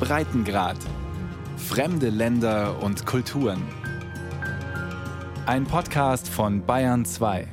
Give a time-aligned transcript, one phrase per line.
[0.00, 0.76] Breitengrad.
[1.56, 3.62] Fremde Länder und Kulturen.
[5.46, 7.48] Ein Podcast von Bayern 2.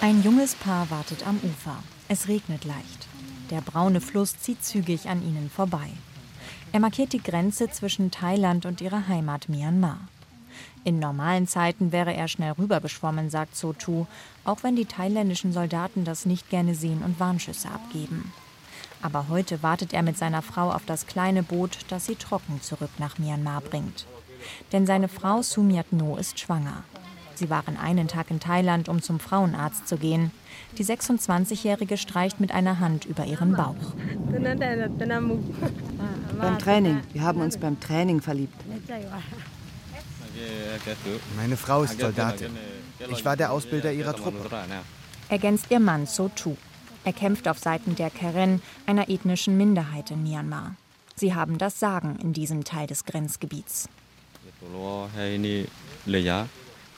[0.00, 1.76] Ein junges Paar wartet am Ufer.
[2.08, 3.06] Es regnet leicht.
[3.50, 5.88] Der braune Fluss zieht zügig an ihnen vorbei.
[6.72, 10.08] Er markiert die Grenze zwischen Thailand und ihrer Heimat Myanmar.
[10.84, 14.06] In normalen Zeiten wäre er schnell rübergeschwommen, sagt Sotu,
[14.44, 18.32] auch wenn die thailändischen Soldaten das nicht gerne sehen und Warnschüsse abgeben.
[19.02, 22.90] Aber heute wartet er mit seiner Frau auf das kleine Boot, das sie trocken zurück
[22.98, 24.06] nach Myanmar bringt.
[24.72, 26.84] Denn seine Frau Sumiat No ist schwanger.
[27.34, 30.30] Sie waren einen Tag in Thailand, um zum Frauenarzt zu gehen.
[30.78, 33.94] Die 26-Jährige streicht mit einer Hand über ihren Bauch.
[36.40, 37.00] Beim Training.
[37.12, 38.54] Wir haben uns beim Training verliebt.
[41.36, 42.56] Meine Frau ist Soldatin.
[43.10, 44.50] Ich war der Ausbilder ihrer Truppe.
[45.28, 46.56] Ergänzt ihr Mann Sotu.
[47.04, 50.76] Er kämpft auf Seiten der Karen, einer ethnischen Minderheit in Myanmar.
[51.16, 53.88] Sie haben das Sagen in diesem Teil des Grenzgebiets.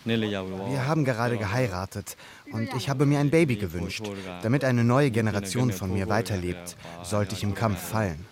[0.05, 2.17] Wir haben gerade geheiratet
[2.53, 4.05] und ich habe mir ein Baby gewünscht,
[4.43, 8.27] damit eine neue Generation von mir weiterlebt, sollte ich im Kampf fallen.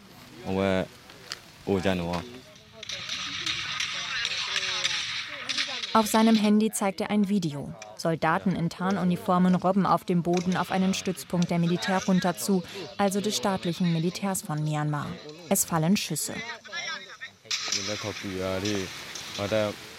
[5.94, 7.72] Auf seinem Handy zeigt er ein Video.
[7.96, 12.62] Soldaten in Tarnuniformen robben auf dem Boden auf einen Stützpunkt der Militärjunta zu,
[12.96, 15.06] also des staatlichen Militärs von Myanmar.
[15.50, 16.32] Es fallen Schüsse.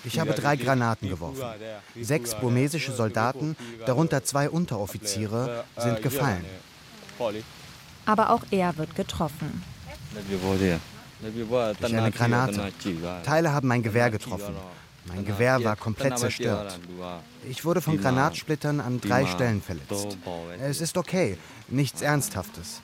[0.04, 1.44] Ich habe drei Granaten geworfen.
[2.00, 3.56] Sechs burmesische Soldaten,
[3.86, 6.44] darunter zwei Unteroffiziere, sind gefallen.
[8.06, 9.64] Aber auch er wird getroffen.
[11.80, 12.72] Durch eine Granate.
[13.24, 14.56] Teile haben mein Gewehr getroffen.
[15.06, 16.80] Mein Gewehr war komplett zerstört.
[17.50, 20.18] Ich wurde von Granatsplittern an drei Stellen verletzt.
[20.62, 21.38] Es ist okay,
[21.68, 22.82] nichts Ernsthaftes.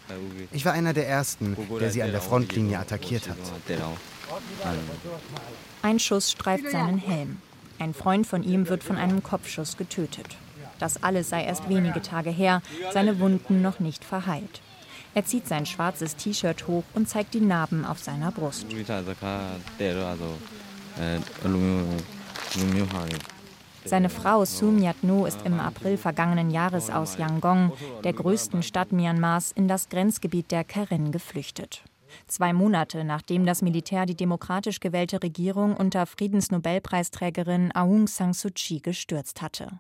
[0.51, 3.37] Ich war einer der Ersten, der sie an der Frontlinie attackiert hat.
[5.81, 7.37] Ein Schuss streift seinen Helm.
[7.79, 10.37] Ein Freund von ihm wird von einem Kopfschuss getötet.
[10.79, 12.61] Das alles sei erst wenige Tage her,
[12.93, 14.61] seine Wunden noch nicht verheilt.
[15.15, 18.65] Er zieht sein schwarzes T-Shirt hoch und zeigt die Narben auf seiner Brust.
[23.85, 27.71] Seine Frau Sumyat No ist im April vergangenen Jahres aus Yangon,
[28.03, 31.83] der größten Stadt Myanmars, in das Grenzgebiet der Karen geflüchtet.
[32.27, 38.79] Zwei Monate nachdem das Militär die demokratisch gewählte Regierung unter Friedensnobelpreisträgerin Aung San Suu Kyi
[38.79, 39.79] gestürzt hatte.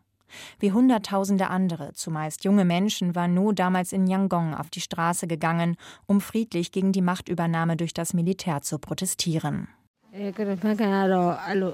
[0.59, 5.75] Wie Hunderttausende andere, zumeist junge Menschen, war No damals in Yangon auf die Straße gegangen,
[6.05, 9.67] um friedlich gegen die Machtübernahme durch das Militär zu protestieren.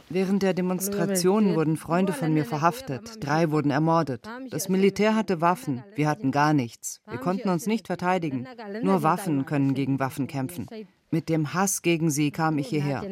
[0.10, 3.24] Während der Demonstrationen wurden Freunde von mir verhaftet.
[3.24, 4.28] Drei wurden ermordet.
[4.52, 5.84] Das Militär hatte Waffen.
[5.96, 7.02] Wir hatten gar nichts.
[7.10, 8.48] Wir konnten uns nicht verteidigen.
[8.84, 10.68] Nur Waffen können gegen Waffen kämpfen.
[11.12, 13.04] Mit dem Hass gegen sie kam ich hierher.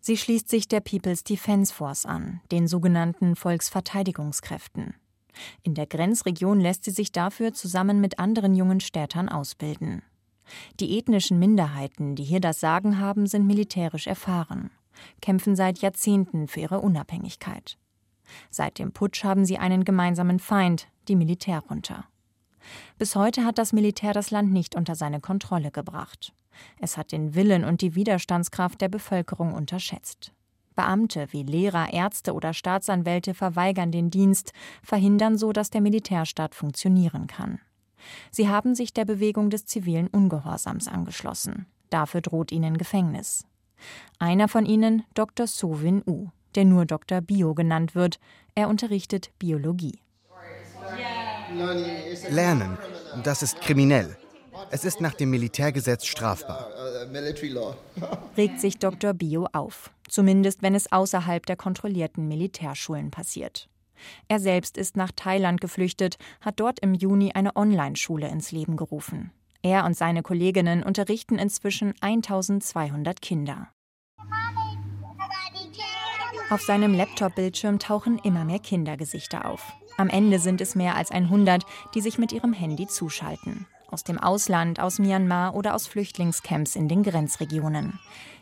[0.00, 4.94] Sie schließt sich der People's Defense Force an, den sogenannten Volksverteidigungskräften.
[5.62, 10.02] In der Grenzregion lässt sie sich dafür zusammen mit anderen jungen Städtern ausbilden.
[10.80, 14.70] Die ethnischen Minderheiten, die hier das Sagen haben, sind militärisch erfahren,
[15.20, 17.78] kämpfen seit Jahrzehnten für ihre Unabhängigkeit.
[18.50, 22.04] Seit dem Putsch haben sie einen gemeinsamen Feind, die Militärjunta.
[22.98, 26.32] Bis heute hat das Militär das Land nicht unter seine Kontrolle gebracht.
[26.78, 30.32] Es hat den Willen und die Widerstandskraft der Bevölkerung unterschätzt.
[30.74, 37.26] Beamte wie Lehrer, Ärzte oder Staatsanwälte verweigern den Dienst, verhindern so, dass der Militärstaat funktionieren
[37.26, 37.60] kann.
[38.30, 41.66] Sie haben sich der Bewegung des zivilen Ungehorsams angeschlossen.
[41.90, 43.46] Dafür droht ihnen Gefängnis.
[44.18, 45.46] Einer von ihnen, Dr.
[45.46, 47.20] Sovin U, der nur Dr.
[47.20, 48.18] Bio genannt wird.
[48.54, 49.98] Er unterrichtet Biologie.
[52.30, 52.78] Lernen,
[53.22, 54.16] das ist kriminell.
[54.70, 56.68] Es ist nach dem Militärgesetz strafbar.
[58.36, 59.12] Regt sich Dr.
[59.12, 63.68] Bio auf, zumindest wenn es außerhalb der kontrollierten Militärschulen passiert.
[64.28, 69.32] Er selbst ist nach Thailand geflüchtet, hat dort im Juni eine Online-Schule ins Leben gerufen.
[69.62, 73.68] Er und seine Kolleginnen unterrichten inzwischen 1200 Kinder.
[76.50, 79.72] Auf seinem Laptop-Bildschirm tauchen immer mehr Kindergesichter auf.
[79.96, 81.64] Am Ende sind es mehr als 100,
[81.94, 83.66] die sich mit ihrem Handy zuschalten.
[83.90, 87.98] Aus dem Ausland, aus Myanmar oder aus Flüchtlingscamps in den Grenzregionen.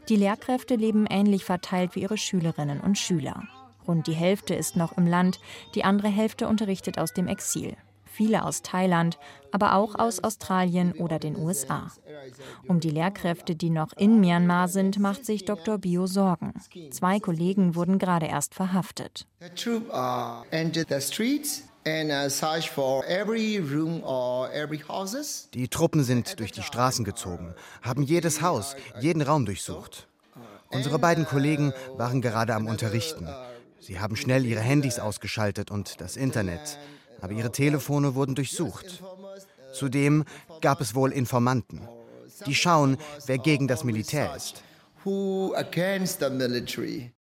[0.09, 3.45] Die Lehrkräfte leben ähnlich verteilt wie ihre Schülerinnen und Schüler.
[3.87, 5.41] Rund die Hälfte ist noch im Land,
[5.75, 7.77] die andere Hälfte unterrichtet aus dem Exil.
[8.13, 9.19] viele aus Thailand,
[9.51, 11.91] aber auch aus Australien oder den USA.
[12.69, 15.79] Um die Lehrkräfte, die noch in Myanmar sind, macht sich Dr.
[15.79, 16.53] Bio Sorgen.
[16.91, 19.27] Zwei Kollegen wurden gerade erst verhaftet.
[19.41, 19.47] Uh,
[25.55, 30.07] die Truppen sind durch die Straßen gezogen, haben jedes Haus, jeden Raum durchsucht.
[30.69, 33.29] Unsere beiden Kollegen waren gerade am Unterrichten.
[33.83, 36.79] Sie haben schnell ihre Handys ausgeschaltet und das Internet,
[37.21, 39.03] aber ihre Telefone wurden durchsucht.
[39.73, 40.25] Zudem
[40.61, 41.89] gab es wohl Informanten.
[42.47, 42.97] Die schauen,
[43.27, 44.63] wer gegen das Militär ist.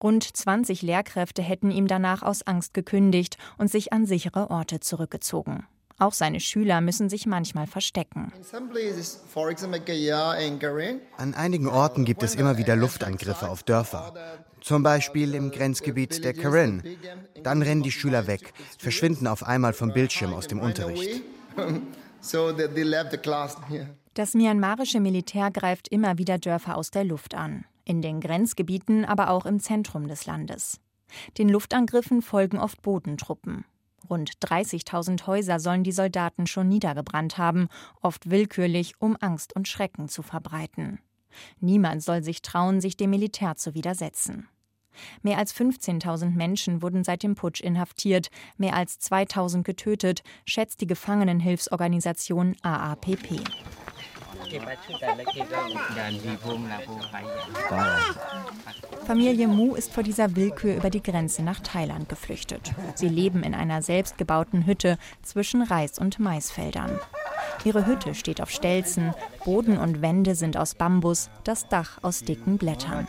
[0.01, 5.67] Rund 20 Lehrkräfte hätten ihm danach aus Angst gekündigt und sich an sichere Orte zurückgezogen.
[5.99, 8.31] Auch seine Schüler müssen sich manchmal verstecken.
[11.17, 14.13] An einigen Orten gibt es immer wieder Luftangriffe auf Dörfer.
[14.67, 16.83] Zum Beispiel im Grenzgebiet der Karen.
[17.45, 21.23] Dann rennen die Schüler weg, verschwinden auf einmal vom Bildschirm aus dem Unterricht.
[24.15, 27.65] Das myanmarische Militär greift immer wieder Dörfer aus der Luft an.
[27.85, 30.81] In den Grenzgebieten, aber auch im Zentrum des Landes.
[31.39, 33.67] Den Luftangriffen folgen oft Bodentruppen.
[34.11, 37.69] Rund 30.000 Häuser sollen die Soldaten schon niedergebrannt haben,
[38.03, 40.99] oft willkürlich, um Angst und Schrecken zu verbreiten.
[41.61, 44.49] Niemand soll sich trauen, sich dem Militär zu widersetzen.
[45.23, 50.87] Mehr als 15.000 Menschen wurden seit dem Putsch inhaftiert, mehr als 2.000 getötet, schätzt die
[50.87, 53.41] Gefangenenhilfsorganisation AAPP.
[59.07, 62.73] Familie Mu ist vor dieser Willkür über die Grenze nach Thailand geflüchtet.
[62.95, 66.99] Sie leben in einer selbstgebauten Hütte zwischen Reis- und Maisfeldern.
[67.65, 69.15] Ihre Hütte steht auf Stelzen,
[69.45, 73.07] Boden und Wände sind aus Bambus, das Dach aus dicken Blättern.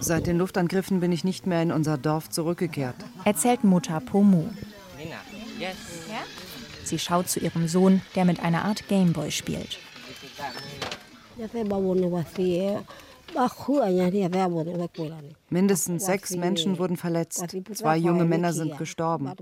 [0.00, 2.96] Seit den Luftangriffen bin ich nicht mehr in unser Dorf zurückgekehrt.
[3.24, 4.44] Erzählt Mutter Pomu.
[6.94, 9.80] Sie schaut zu ihrem Sohn, der mit einer Art Gameboy spielt.
[15.50, 17.56] Mindestens sechs Menschen wurden verletzt.
[17.72, 19.32] Zwei junge Männer sind gestorben.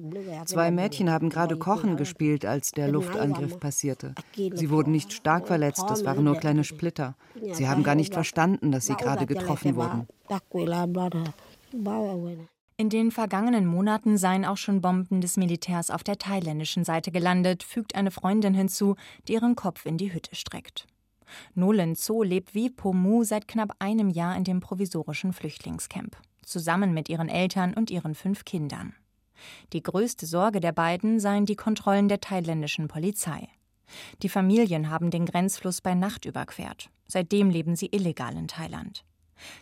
[0.47, 4.15] Zwei Mädchen haben gerade Kochen gespielt, als der Luftangriff passierte.
[4.35, 7.17] Sie wurden nicht stark verletzt, es waren nur kleine Splitter.
[7.53, 10.09] Sie haben gar nicht verstanden, dass sie gerade getroffen wurden.
[12.83, 17.63] In den vergangenen Monaten seien auch schon Bomben des Militärs auf der thailändischen Seite gelandet,
[17.63, 18.97] fügt eine Freundin hinzu,
[19.29, 20.89] die ihren Kopf in die Hütte streckt.
[21.55, 27.09] Nolen Zo lebt wie Pomu seit knapp einem Jahr in dem provisorischen Flüchtlingscamp, zusammen mit
[27.09, 28.95] ihren Eltern und ihren fünf Kindern.
[29.73, 33.47] Die größte Sorge der beiden seien die Kontrollen der thailändischen Polizei.
[34.23, 36.91] Die Familien haben den Grenzfluss bei Nacht überquert.
[37.07, 39.05] Seitdem leben sie illegal in Thailand.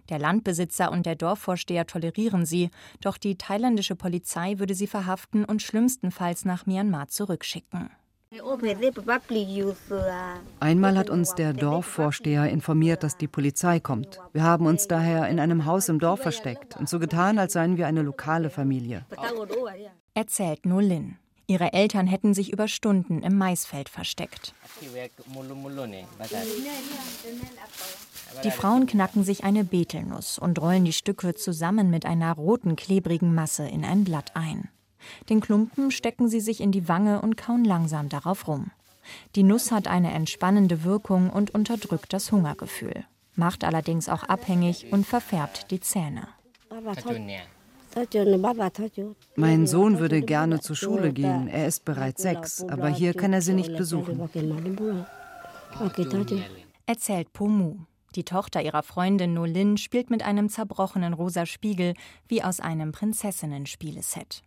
[0.08, 5.62] Der Landbesitzer und der Dorfvorsteher tolerieren sie, doch die thailändische Polizei würde sie verhaften und
[5.62, 7.90] schlimmstenfalls nach Myanmar zurückschicken.
[10.60, 14.20] Einmal hat uns der Dorfvorsteher informiert, dass die Polizei kommt.
[14.32, 17.76] Wir haben uns daher in einem Haus im Dorf versteckt und so getan, als seien
[17.76, 19.04] wir eine lokale Familie.
[20.14, 21.16] Erzählt Nolin.
[21.50, 24.54] Ihre Eltern hätten sich über Stunden im Maisfeld versteckt.
[28.44, 33.34] Die Frauen knacken sich eine Betelnuss und rollen die Stücke zusammen mit einer roten, klebrigen
[33.34, 34.68] Masse in ein Blatt ein.
[35.28, 38.70] Den Klumpen stecken sie sich in die Wange und kauen langsam darauf rum.
[39.34, 43.02] Die Nuss hat eine entspannende Wirkung und unterdrückt das Hungergefühl,
[43.34, 46.28] macht allerdings auch abhängig und verfärbt die Zähne.
[49.36, 51.48] Mein Sohn würde gerne zur Schule gehen.
[51.48, 54.20] Er ist bereits sechs, aber hier kann er sie nicht besuchen.
[56.86, 57.76] Erzählt Pomu.
[58.16, 61.94] Die Tochter ihrer Freundin Nolin spielt mit einem zerbrochenen rosa Spiegel
[62.26, 64.42] wie aus einem Prinzessinnen-Spieleset.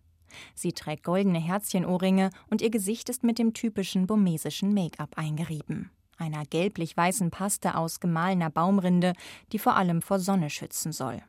[0.54, 5.92] Sie trägt goldene Herzchenohrringe und ihr Gesicht ist mit dem typischen burmesischen Make-up eingerieben.
[6.18, 9.14] Einer gelblich-weißen Paste aus gemahlener Baumrinde,
[9.52, 11.22] die vor allem vor Sonne schützen soll.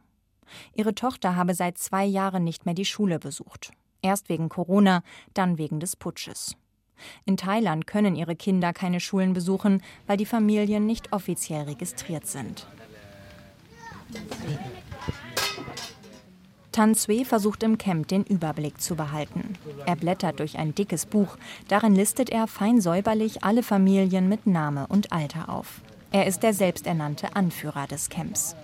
[0.74, 3.72] Ihre Tochter habe seit zwei Jahren nicht mehr die Schule besucht.
[4.02, 6.56] Erst wegen Corona, dann wegen des Putsches.
[7.24, 12.66] In Thailand können ihre Kinder keine Schulen besuchen, weil die Familien nicht offiziell registriert sind.
[16.74, 19.56] Tan Sui versucht im Camp den Überblick zu behalten.
[19.86, 21.36] Er blättert durch ein dickes Buch.
[21.68, 25.82] Darin listet er fein säuberlich alle Familien mit Name und Alter auf.
[26.10, 28.56] Er ist der selbsternannte Anführer des Camps.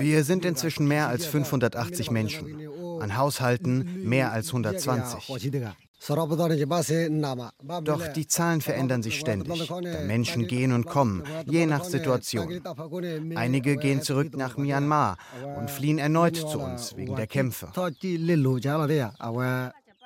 [0.00, 2.68] Wir sind inzwischen mehr als 580 Menschen.
[3.00, 5.28] An Haushalten mehr als 120.
[7.84, 9.68] Doch die Zahlen verändern sich ständig.
[9.68, 12.60] Da Menschen gehen und kommen, je nach Situation.
[13.36, 15.16] Einige gehen zurück nach Myanmar
[15.56, 17.68] und fliehen erneut zu uns wegen der Kämpfe.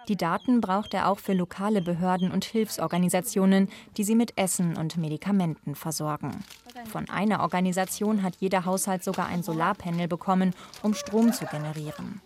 [0.09, 4.97] Die Daten braucht er auch für lokale Behörden und Hilfsorganisationen, die sie mit Essen und
[4.97, 6.45] Medikamenten versorgen.
[6.91, 12.21] Von einer Organisation hat jeder Haushalt sogar ein Solarpanel bekommen, um Strom zu generieren.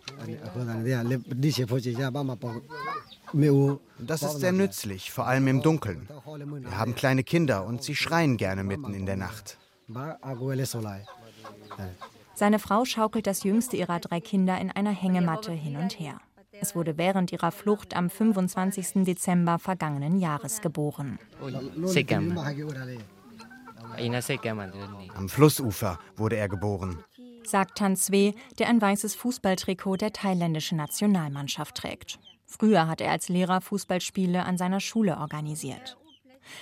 [3.97, 6.07] Das ist sehr nützlich, vor allem im Dunkeln.
[6.61, 9.57] Wir haben kleine Kinder und sie schreien gerne mitten in der Nacht.
[12.35, 16.19] Seine Frau schaukelt das jüngste ihrer drei Kinder in einer Hängematte hin und her.
[16.61, 19.03] Es wurde während ihrer Flucht am 25.
[19.03, 21.17] Dezember vergangenen Jahres geboren.
[25.15, 27.03] Am Flussufer wurde er geboren,
[27.43, 32.19] sagt Tan Swe, der ein weißes Fußballtrikot der thailändischen Nationalmannschaft trägt.
[32.45, 35.97] Früher hat er als Lehrer Fußballspiele an seiner Schule organisiert.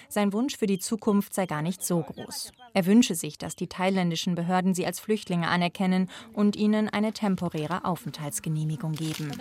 [0.07, 2.51] Sein Wunsch für die Zukunft sei gar nicht so groß.
[2.73, 7.85] Er wünsche sich, dass die thailändischen Behörden sie als Flüchtlinge anerkennen und ihnen eine temporäre
[7.85, 9.31] Aufenthaltsgenehmigung geben.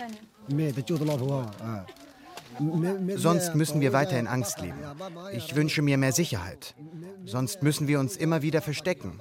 [3.15, 4.77] Sonst müssen wir weiter in Angst leben.
[5.33, 6.75] Ich wünsche mir mehr Sicherheit.
[7.25, 9.19] Sonst müssen wir uns immer wieder verstecken.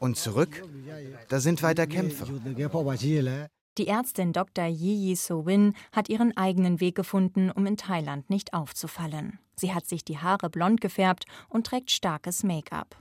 [0.00, 0.62] Und zurück,
[1.28, 2.26] da sind weiter Kämpfe.
[3.78, 4.66] Die Ärztin Dr.
[4.66, 9.38] Yi So-win hat ihren eigenen Weg gefunden, um in Thailand nicht aufzufallen.
[9.56, 12.96] Sie hat sich die Haare blond gefärbt und trägt starkes Make-up.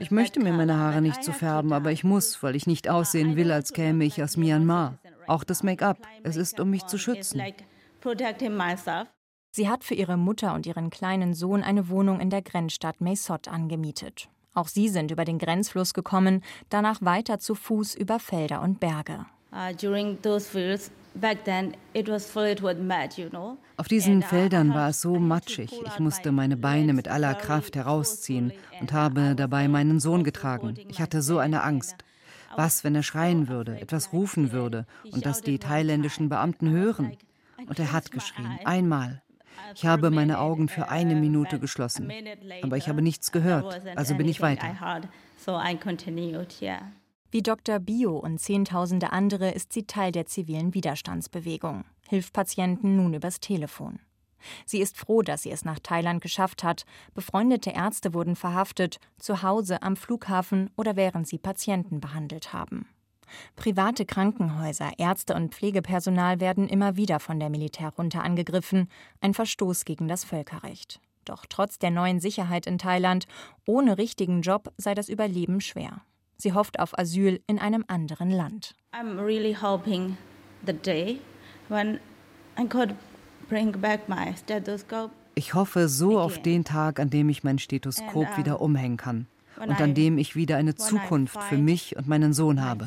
[0.00, 3.36] Ich möchte mir meine Haare nicht so färben, aber ich muss, weil ich nicht aussehen
[3.36, 4.98] will, als käme ich aus Myanmar.
[5.28, 7.40] Auch das Make-up, es ist, um mich zu schützen.
[9.52, 13.14] Sie hat für ihre Mutter und ihren kleinen Sohn eine Wohnung in der Grenzstadt Mae
[13.14, 14.28] Sot angemietet.
[14.56, 19.26] Auch sie sind über den Grenzfluss gekommen, danach weiter zu Fuß über Felder und Berge.
[19.52, 19.70] Uh,
[23.76, 25.72] Auf diesen uh, Feldern war es so matschig.
[25.84, 30.74] Ich musste meine Beine mit aller Kraft herausziehen und habe dabei meinen Sohn getragen.
[30.88, 31.96] Ich hatte so eine Angst.
[32.56, 37.14] Was, wenn er schreien würde, etwas rufen würde und das die thailändischen Beamten hören?
[37.66, 39.20] Und er hat geschrien, einmal.
[39.74, 42.10] Ich habe meine Augen für eine Minute geschlossen,
[42.62, 44.74] aber ich habe nichts gehört, also bin ich weiter.
[47.30, 47.80] Wie Dr.
[47.80, 53.98] Bio und Zehntausende andere ist sie Teil der zivilen Widerstandsbewegung, hilft Patienten nun übers Telefon.
[54.64, 56.84] Sie ist froh, dass sie es nach Thailand geschafft hat.
[57.14, 62.88] Befreundete Ärzte wurden verhaftet, zu Hause, am Flughafen oder während sie Patienten behandelt haben.
[63.56, 68.88] Private Krankenhäuser, Ärzte und Pflegepersonal werden immer wieder von der Militärjunta angegriffen,
[69.20, 71.00] ein Verstoß gegen das Völkerrecht.
[71.24, 73.26] Doch trotz der neuen Sicherheit in Thailand,
[73.66, 76.02] ohne richtigen Job sei das Überleben schwer.
[76.36, 78.74] Sie hofft auf Asyl in einem anderen Land.
[78.92, 80.16] I'm really hoping
[80.64, 81.20] the day
[81.68, 81.98] when
[82.58, 82.94] I could
[83.48, 85.12] bring back my stethoscope.
[85.34, 89.26] Ich hoffe so auf den Tag, an dem ich mein Stethoskop wieder umhängen kann
[89.58, 92.86] und an dem ich wieder eine Zukunft für mich und meinen Sohn habe.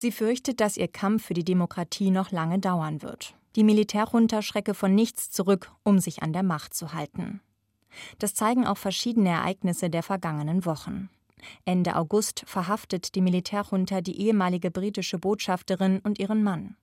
[0.00, 3.34] Sie fürchtet, dass ihr Kampf für die Demokratie noch lange dauern wird.
[3.56, 7.40] Die Militärjunta schrecke von nichts zurück, um sich an der Macht zu halten.
[8.18, 11.08] Das zeigen auch verschiedene Ereignisse der vergangenen Wochen.
[11.64, 16.76] Ende August verhaftet die Militärjunta die ehemalige britische Botschafterin und ihren Mann,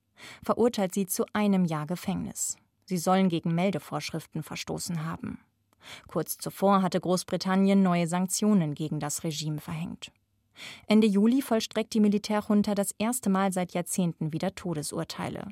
[0.44, 2.58] verurteilt sie zu einem Jahr Gefängnis.
[2.86, 5.40] Sie sollen gegen Meldevorschriften verstoßen haben.
[6.08, 10.12] Kurz zuvor hatte Großbritannien neue Sanktionen gegen das Regime verhängt.
[10.88, 15.48] Ende Juli vollstreckt die Militärjunta das erste Mal seit Jahrzehnten wieder Todesurteile.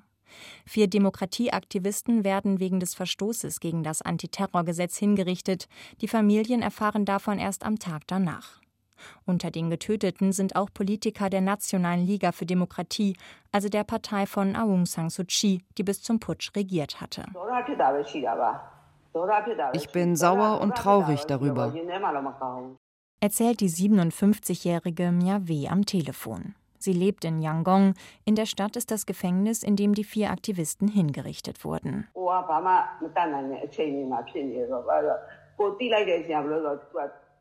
[0.65, 5.67] Vier Demokratieaktivisten werden wegen des Verstoßes gegen das Antiterrorgesetz hingerichtet.
[6.01, 8.61] Die Familien erfahren davon erst am Tag danach.
[9.25, 13.17] Unter den Getöteten sind auch Politiker der Nationalen Liga für Demokratie,
[13.51, 17.25] also der Partei von Aung San Suu Kyi, die bis zum Putsch regiert hatte.
[19.73, 21.73] Ich bin sauer und traurig darüber,
[23.19, 25.39] erzählt die 57-jährige Mia
[25.69, 26.55] am Telefon.
[26.83, 27.93] Sie lebt in Yangon.
[28.25, 32.09] In der Stadt ist das Gefängnis, in dem die vier Aktivisten hingerichtet wurden.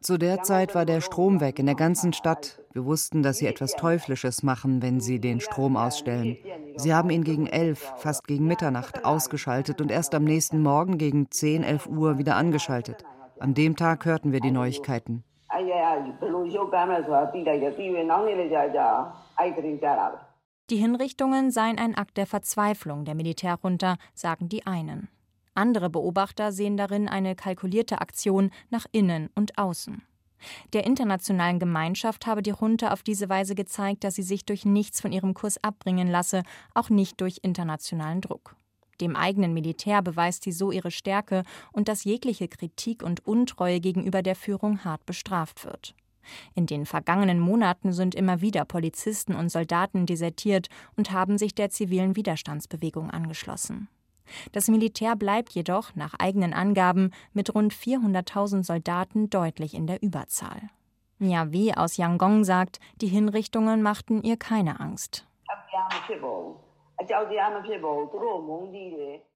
[0.02, 2.61] Zu der Zeit war der Strom weg in der ganzen Stadt.
[2.73, 6.38] Wir wussten, dass sie etwas Teuflisches machen, wenn sie den Strom ausstellen.
[6.75, 11.30] Sie haben ihn gegen elf, fast gegen Mitternacht, ausgeschaltet und erst am nächsten Morgen gegen
[11.30, 13.04] 10, 11 Uhr wieder angeschaltet.
[13.38, 15.23] An dem Tag hörten wir die Neuigkeiten.
[20.71, 25.09] Die Hinrichtungen seien ein Akt der Verzweiflung der Militärjunta, sagen die einen.
[25.54, 30.02] Andere Beobachter sehen darin eine kalkulierte Aktion nach innen und außen.
[30.73, 35.00] Der internationalen Gemeinschaft habe die Junta auf diese Weise gezeigt, dass sie sich durch nichts
[35.00, 36.42] von ihrem Kurs abbringen lasse,
[36.75, 38.56] auch nicht durch internationalen Druck.
[39.00, 41.42] Dem eigenen Militär beweist sie so ihre Stärke
[41.73, 45.94] und dass jegliche Kritik und Untreue gegenüber der Führung hart bestraft wird.
[46.54, 51.71] In den vergangenen Monaten sind immer wieder Polizisten und Soldaten desertiert und haben sich der
[51.71, 53.88] zivilen Widerstandsbewegung angeschlossen.
[54.53, 60.71] Das Militär bleibt jedoch nach eigenen Angaben mit rund 400.000 Soldaten deutlich in der Überzahl.
[61.19, 61.75] Mia W.
[61.75, 65.27] aus Yangon sagt, die Hinrichtungen machten ihr keine Angst.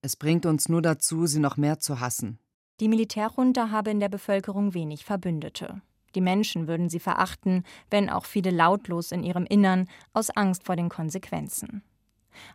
[0.02, 2.38] Es bringt uns nur dazu, sie noch mehr zu hassen.
[2.80, 5.80] Die Militärjunta habe in der Bevölkerung wenig Verbündete.
[6.14, 10.76] Die Menschen würden sie verachten, wenn auch viele lautlos in ihrem Innern, aus Angst vor
[10.76, 11.82] den Konsequenzen.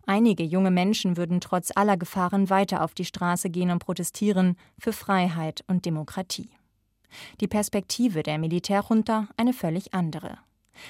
[0.05, 4.93] Einige junge Menschen würden trotz aller Gefahren weiter auf die Straße gehen und protestieren für
[4.93, 6.49] Freiheit und Demokratie.
[7.39, 10.37] Die Perspektive der Militärjunta eine völlig andere.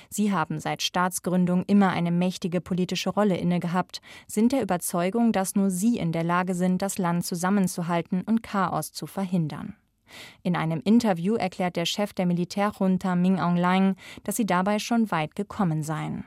[0.09, 5.69] Sie haben seit Staatsgründung immer eine mächtige politische Rolle innegehabt, sind der Überzeugung, dass nur
[5.69, 9.75] sie in der Lage sind, das Land zusammenzuhalten und Chaos zu verhindern.
[10.43, 15.11] In einem Interview erklärt der Chef der Militärjunta Min Aung Hlaing, dass sie dabei schon
[15.11, 16.25] weit gekommen seien.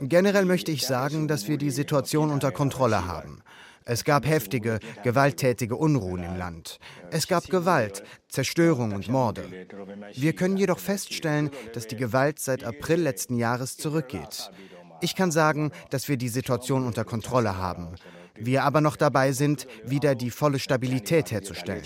[0.00, 3.42] Generell möchte ich sagen, dass wir die Situation unter Kontrolle haben.
[3.90, 6.78] Es gab heftige, gewalttätige Unruhen im Land.
[7.10, 9.44] Es gab Gewalt, Zerstörung und Morde.
[10.12, 14.50] Wir können jedoch feststellen, dass die Gewalt seit April letzten Jahres zurückgeht.
[15.00, 17.94] Ich kann sagen, dass wir die Situation unter Kontrolle haben.
[18.34, 21.84] Wir aber noch dabei sind, wieder die volle Stabilität herzustellen.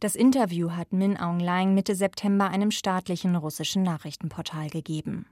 [0.00, 5.26] Das Interview hat Min Aung Hlaing Mitte September einem staatlichen russischen Nachrichtenportal gegeben.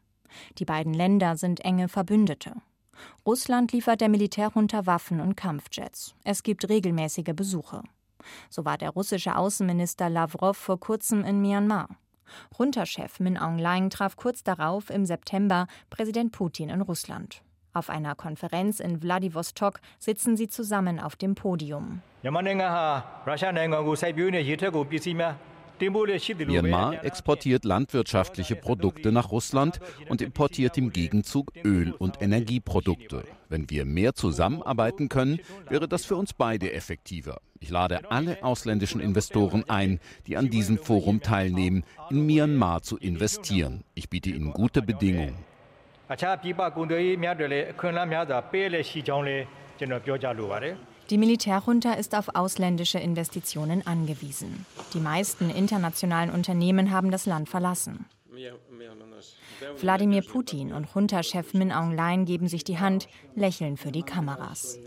[0.58, 2.52] Die beiden Länder sind enge Verbündete.
[3.24, 6.14] Russland liefert der Militärjunta Waffen und Kampfjets.
[6.24, 7.82] Es gibt regelmäßige Besuche.
[8.50, 11.88] So war der russische Außenminister Lavrov vor kurzem in Myanmar.
[12.56, 17.42] Junta-Chef Min Aung Hlaing traf kurz darauf im September Präsident Putin in Russland.
[17.74, 22.02] Auf einer Konferenz in Wladiwostok sitzen sie zusammen auf dem Podium.
[25.80, 33.24] Myanmar exportiert landwirtschaftliche Produkte nach Russland und importiert im Gegenzug Öl- und Energieprodukte.
[33.48, 37.40] Wenn wir mehr zusammenarbeiten können, wäre das für uns beide effektiver.
[37.60, 43.84] Ich lade alle ausländischen Investoren ein, die an diesem Forum teilnehmen, in Myanmar zu investieren.
[43.94, 45.36] Ich biete ihnen gute Bedingungen.
[51.10, 54.66] Die Militärjunta ist auf ausländische Investitionen angewiesen.
[54.92, 58.04] Die meisten internationalen Unternehmen haben das Land verlassen.
[59.80, 64.78] Wladimir Putin und Junta-Chef Min Aung Hlaing geben sich die Hand, lächeln für die Kameras.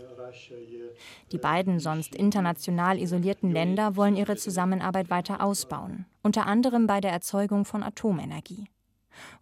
[1.32, 7.10] Die beiden sonst international isolierten Länder wollen ihre Zusammenarbeit weiter ausbauen, unter anderem bei der
[7.10, 8.68] Erzeugung von Atomenergie.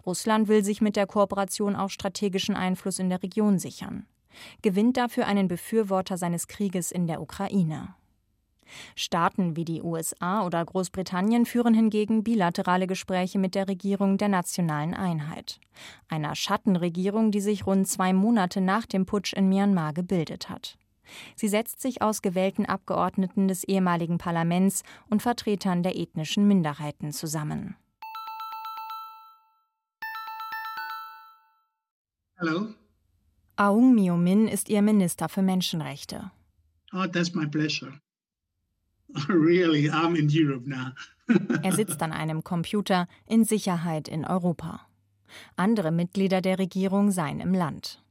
[0.06, 4.06] Russland will sich mit der Kooperation auch strategischen Einfluss in der Region sichern
[4.62, 7.94] gewinnt dafür einen Befürworter seines Krieges in der Ukraine.
[8.94, 14.94] Staaten wie die USA oder Großbritannien führen hingegen bilaterale Gespräche mit der Regierung der nationalen
[14.94, 15.60] Einheit,
[16.08, 20.78] einer Schattenregierung, die sich rund zwei Monate nach dem Putsch in Myanmar gebildet hat.
[21.34, 27.76] Sie setzt sich aus gewählten Abgeordneten des ehemaligen Parlaments und Vertretern der ethnischen Minderheiten zusammen.
[32.38, 32.68] Hallo,
[33.60, 36.30] Aung Myo Min ist ihr Minister für Menschenrechte.
[36.94, 37.92] Oh, that's my pleasure.
[39.28, 40.92] Really, I'm in Europe now.
[41.62, 44.86] er sitzt an einem Computer in Sicherheit in Europa.
[45.56, 48.02] Andere Mitglieder der Regierung seien im Land.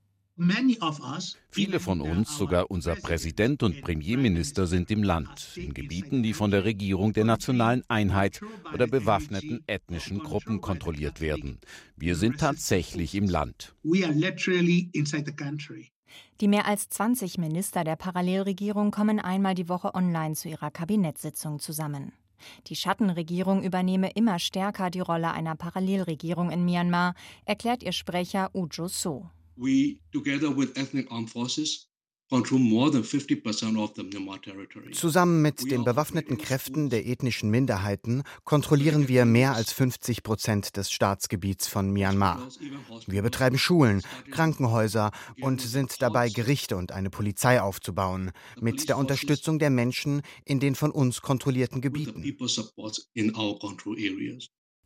[1.51, 6.49] Viele von uns, sogar unser Präsident und Premierminister, sind im Land, in Gebieten, die von
[6.49, 8.39] der Regierung der nationalen Einheit
[8.73, 11.59] oder bewaffneten ethnischen Gruppen kontrolliert werden.
[11.97, 13.75] Wir sind tatsächlich im Land.
[16.41, 21.59] Die mehr als 20 Minister der Parallelregierung kommen einmal die Woche online zu ihrer Kabinettssitzung
[21.59, 22.13] zusammen.
[22.67, 28.87] Die Schattenregierung übernehme immer stärker die Rolle einer Parallelregierung in Myanmar, erklärt ihr Sprecher Ujo
[28.87, 31.89] So we, together with ethnic armed forces,
[34.91, 40.91] Zusammen mit den bewaffneten Kräften der ethnischen Minderheiten kontrollieren wir mehr als 50 Prozent des
[40.91, 42.47] Staatsgebiets von Myanmar.
[43.07, 45.09] Wir betreiben Schulen, Krankenhäuser
[45.41, 50.75] und sind dabei, Gerichte und eine Polizei aufzubauen, mit der Unterstützung der Menschen in den
[50.75, 52.21] von uns kontrollierten Gebieten.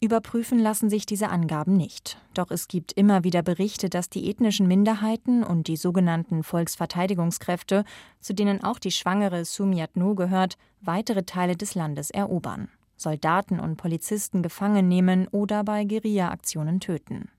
[0.03, 2.17] Überprüfen lassen sich diese Angaben nicht.
[2.33, 7.85] Doch es gibt immer wieder Berichte, dass die ethnischen Minderheiten und die sogenannten Volksverteidigungskräfte,
[8.19, 14.43] zu denen auch die schwangere Sumiatno gehört, weitere Teile des Landes erobern, Soldaten und Polizisten
[14.43, 17.29] gefangen nehmen oder bei Guerilla-Aktionen töten.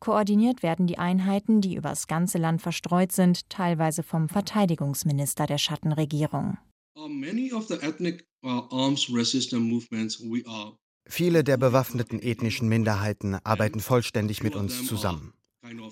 [0.00, 6.58] Koordiniert werden die Einheiten, die übers ganze Land verstreut sind, teilweise vom Verteidigungsminister der Schattenregierung.
[6.96, 10.72] Many of the ethnic uh, arms resistance movements we are
[11.06, 15.34] Viele der bewaffneten ethnischen Minderheiten arbeiten vollständig mit uns zusammen.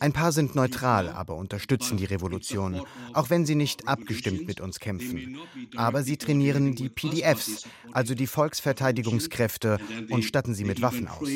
[0.00, 4.80] Ein paar sind neutral, aber unterstützen die Revolution, auch wenn sie nicht abgestimmt mit uns
[4.80, 5.38] kämpfen.
[5.76, 9.78] Aber sie trainieren die PDFs, also die Volksverteidigungskräfte,
[10.10, 11.28] und statten sie mit Waffen aus.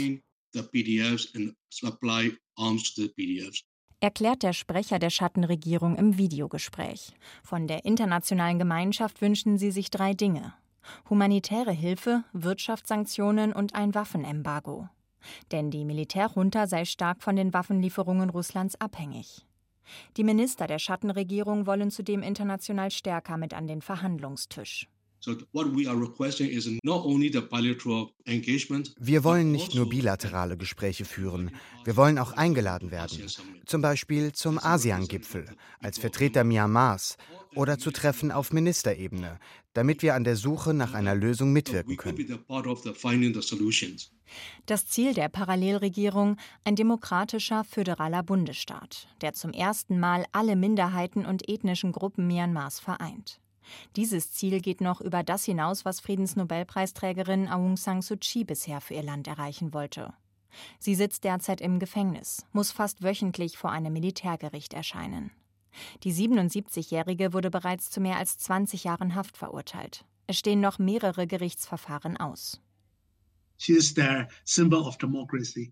[4.00, 7.12] Erklärt der Sprecher der Schattenregierung im Videogespräch.
[7.44, 10.54] Von der internationalen Gemeinschaft wünschen sie sich drei Dinge
[11.08, 14.88] humanitäre Hilfe, Wirtschaftssanktionen und ein Waffenembargo.
[15.52, 19.46] Denn die Militärjunta sei stark von den Waffenlieferungen Russlands abhängig.
[20.16, 24.88] Die Minister der Schattenregierung wollen zudem international stärker mit an den Verhandlungstisch.
[28.98, 31.50] Wir wollen nicht nur bilaterale Gespräche führen,
[31.84, 33.26] wir wollen auch eingeladen werden.
[33.66, 35.46] Zum Beispiel zum ASEAN-Gipfel,
[35.80, 37.16] als Vertreter Myanmars
[37.54, 39.38] oder zu Treffen auf Ministerebene,
[39.72, 42.38] damit wir an der Suche nach einer Lösung mitwirken können.
[44.66, 51.48] Das Ziel der Parallelregierung ein demokratischer föderaler Bundesstaat, der zum ersten Mal alle Minderheiten und
[51.48, 53.40] ethnischen Gruppen Myanmars vereint.
[53.96, 58.94] Dieses Ziel geht noch über das hinaus, was Friedensnobelpreisträgerin Aung San Suu Kyi bisher für
[58.94, 60.12] ihr Land erreichen wollte.
[60.78, 65.30] Sie sitzt derzeit im Gefängnis, muss fast wöchentlich vor einem Militärgericht erscheinen.
[66.04, 70.04] Die 77-Jährige wurde bereits zu mehr als 20 Jahren Haft verurteilt.
[70.26, 72.60] Es stehen noch mehrere Gerichtsverfahren aus.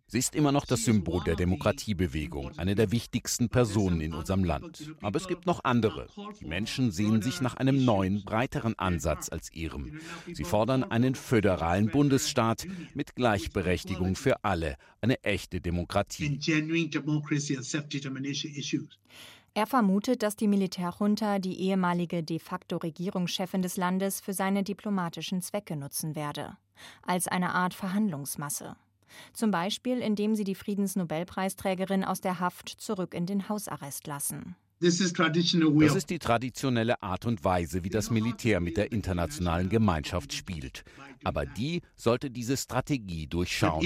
[0.06, 4.90] Sie ist immer noch das Symbol der Demokratiebewegung, eine der wichtigsten Personen in unserem Land.
[5.00, 6.06] Aber es gibt noch andere.
[6.40, 10.00] Die Menschen sehen sich nach einem neuen, breiteren Ansatz als ihrem.
[10.32, 16.38] Sie fordern einen föderalen Bundesstaat mit Gleichberechtigung für alle, eine echte Demokratie.
[19.54, 25.42] Er vermutet, dass die Militärjunta die ehemalige de facto Regierungschefin des Landes für seine diplomatischen
[25.42, 26.56] Zwecke nutzen werde,
[27.02, 28.76] als eine Art Verhandlungsmasse.
[29.34, 34.56] Zum Beispiel, indem sie die Friedensnobelpreisträgerin aus der Haft zurück in den Hausarrest lassen.
[34.80, 40.82] Das ist die traditionelle Art und Weise, wie das Militär mit der internationalen Gemeinschaft spielt.
[41.22, 43.82] Aber die sollte diese Strategie durchschauen.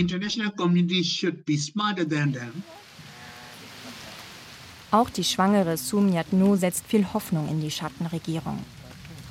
[4.90, 8.58] Auch die schwangere Sumiat Nu setzt viel Hoffnung in die Schattenregierung.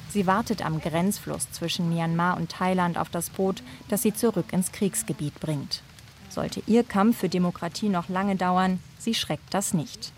[0.09, 4.71] Sie wartet am Grenzfluss zwischen Myanmar und Thailand auf das Boot, das sie zurück ins
[4.71, 5.81] Kriegsgebiet bringt.
[6.29, 10.11] Sollte ihr Kampf für Demokratie noch lange dauern, sie schreckt das nicht.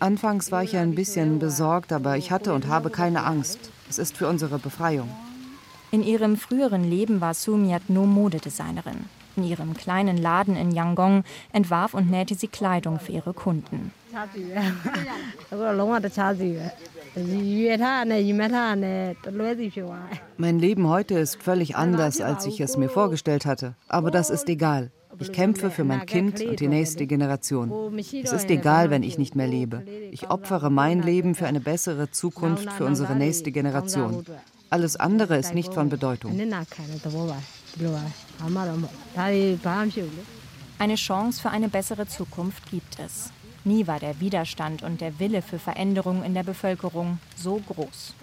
[0.00, 3.70] Anfangs war ich ein bisschen besorgt, aber ich hatte und habe keine Angst.
[3.88, 5.08] Es ist für unsere Befreiung.
[5.90, 9.04] In ihrem früheren Leben war Sumiat No Modedesignerin.
[9.36, 11.22] In ihrem kleinen Laden in Yangon
[11.52, 13.92] entwarf und nähte sie Kleidung für ihre Kunden.
[20.38, 23.74] Mein Leben heute ist völlig anders, als ich es mir vorgestellt hatte.
[23.88, 24.90] Aber das ist egal.
[25.18, 27.98] Ich kämpfe für mein Kind und die nächste Generation.
[27.98, 29.82] Es ist egal, wenn ich nicht mehr lebe.
[30.10, 34.24] Ich opfere mein Leben für eine bessere Zukunft für unsere nächste Generation.
[34.68, 36.32] Alles andere ist nicht von Bedeutung.
[40.78, 43.30] Eine Chance für eine bessere Zukunft gibt es.
[43.64, 48.14] Nie war der Widerstand und der Wille für Veränderung in der Bevölkerung so groß.